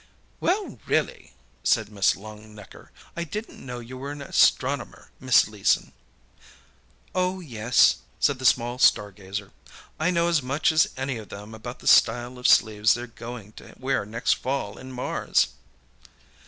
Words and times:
"Well, 0.39 0.79
really!" 0.87 1.33
said 1.63 1.89
Miss 1.91 2.15
Longnecker. 2.15 2.89
"I 3.15 3.23
didn't 3.23 3.63
know 3.63 3.77
you 3.79 3.99
were 3.99 4.11
an 4.11 4.23
astronomer, 4.23 5.11
Miss 5.19 5.47
Leeson." 5.47 5.91
"Oh, 7.13 7.39
yes," 7.39 7.97
said 8.19 8.39
the 8.39 8.45
small 8.45 8.79
star 8.79 9.11
gazer, 9.11 9.51
"I 9.99 10.09
know 10.09 10.27
as 10.27 10.41
much 10.41 10.71
as 10.71 10.87
any 10.97 11.17
of 11.17 11.29
them 11.29 11.53
about 11.53 11.77
the 11.77 11.87
style 11.87 12.39
of 12.39 12.47
sleeves 12.47 12.95
they're 12.95 13.05
going 13.05 13.51
to 13.61 13.75
wear 13.77 14.03
next 14.03 14.33
fall 14.37 14.79
in 14.79 14.91
Mars." 14.91 15.49